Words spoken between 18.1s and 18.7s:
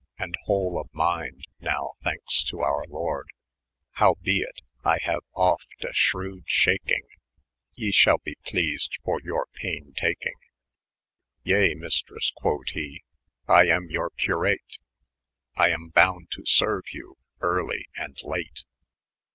late."